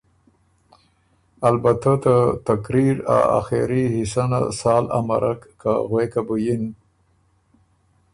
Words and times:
البته 1.49 1.91
ته 2.03 2.15
تقریر 2.49 2.95
ا 3.17 3.17
آخېري 3.39 3.83
حصه 3.95 4.23
نه 4.31 4.39
سال 4.59 4.85
امَرَک 4.99 5.41
که 5.61 5.71
غوېکه 5.89 6.21
بُو 6.27 6.35
یِن۔ 6.45 6.63